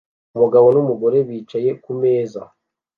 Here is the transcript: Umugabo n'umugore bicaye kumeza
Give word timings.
Umugabo 0.35 0.67
n'umugore 0.75 1.17
bicaye 1.27 1.69
kumeza 1.83 2.41